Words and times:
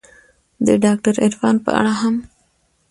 د 0.65 0.67
داکتر 0.85 1.15
عرفان 1.25 1.55
په 1.65 1.71
اړه 1.79 1.93
هم 2.01 2.15